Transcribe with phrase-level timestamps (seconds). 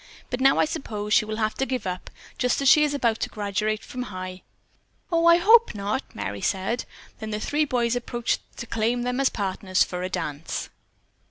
[0.31, 2.09] But now I suppose she will have to give up,
[2.39, 4.41] just as she is about to graduate from High."
[5.11, 6.85] "O, I hope not!" Merry said.
[7.19, 10.69] Then three of the boys approached to claim them as partners for a dance.